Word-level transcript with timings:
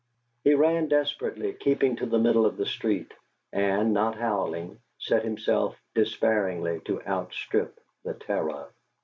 He 0.43 0.55
ran 0.55 0.87
desperately, 0.87 1.53
keeping 1.53 1.97
to 1.97 2.07
the 2.07 2.17
middle 2.17 2.47
of 2.47 2.57
the 2.57 2.65
street, 2.65 3.13
and, 3.53 3.93
not 3.93 4.17
howling, 4.17 4.79
set 4.97 5.23
himself 5.23 5.79
despairingly 5.93 6.79
to 6.85 7.03
outstrip 7.03 7.79
the 8.03 8.15
Terror. 8.15 8.69